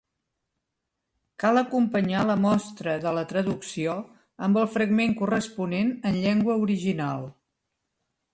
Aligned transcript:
Cal 1.43 1.59
acompanyar 1.61 2.23
la 2.29 2.37
mostra 2.45 2.95
de 3.03 3.11
la 3.17 3.25
traducció 3.33 3.93
amb 4.49 4.61
el 4.63 4.67
fragment 4.79 5.15
corresponent 5.21 5.93
en 6.13 6.19
llengua 6.25 6.59
original. 6.67 7.31